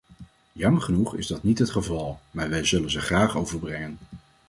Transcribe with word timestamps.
Jammer 0.53 0.81
genoeg 0.81 1.15
is 1.15 1.27
dat 1.27 1.43
niet 1.43 1.59
het 1.59 1.69
geval, 1.69 2.19
maar 2.31 2.49
wij 2.49 2.63
zullen 2.65 2.91
ze 2.91 3.01
graag 3.01 3.37
overbrengen. 3.37 3.97